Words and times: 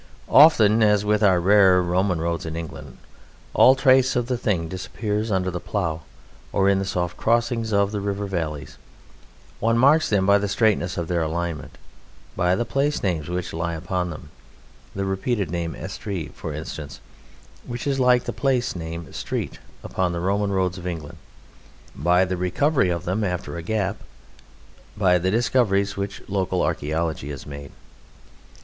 Often, 0.31 0.81
as 0.81 1.05
with 1.05 1.21
our 1.21 1.39
rarer 1.39 1.79
Roman 1.83 2.19
roads 2.19 2.43
in 2.43 2.55
England, 2.55 2.97
all 3.53 3.75
trace 3.75 4.15
of 4.15 4.25
the 4.25 4.35
thing 4.35 4.67
disappears 4.67 5.29
under 5.29 5.51
the 5.51 5.59
plough 5.59 6.01
or 6.51 6.67
in 6.67 6.79
the 6.79 6.85
soft 6.85 7.17
crossings 7.17 7.71
of 7.71 7.91
the 7.91 8.01
river 8.01 8.25
valleys; 8.25 8.79
one 9.59 9.77
marks 9.77 10.09
them 10.09 10.25
by 10.25 10.39
the 10.39 10.47
straightness 10.47 10.97
of 10.97 11.07
their 11.07 11.21
alignment, 11.21 11.77
by 12.35 12.55
the 12.55 12.65
place 12.65 13.03
names 13.03 13.29
which 13.29 13.53
lie 13.53 13.75
upon 13.75 14.09
them 14.09 14.31
(the 14.95 15.05
repeated 15.05 15.51
name 15.51 15.75
Estree, 15.75 16.29
for 16.29 16.51
instance, 16.51 16.99
which 17.67 17.85
is 17.85 17.99
like 17.99 18.23
the 18.23 18.33
place 18.33 18.75
name 18.75 19.13
"street" 19.13 19.59
upon 19.83 20.13
the 20.13 20.19
Roman 20.19 20.51
roads 20.51 20.79
of 20.79 20.87
England); 20.87 21.19
by 21.95 22.25
the 22.25 22.37
recovery 22.37 22.89
of 22.89 23.05
them 23.05 23.23
after 23.23 23.55
a 23.55 23.61
gap; 23.61 23.97
by 24.97 25.19
the 25.19 25.29
discoveries 25.29 25.95
which 25.95 26.27
local 26.27 26.63
archaeology 26.63 27.29
has 27.29 27.45
made. 27.45 27.71